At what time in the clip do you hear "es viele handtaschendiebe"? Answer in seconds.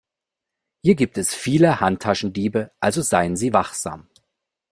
1.19-2.71